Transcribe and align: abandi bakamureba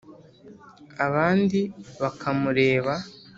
abandi 1.05 1.59
bakamureba 2.01 2.93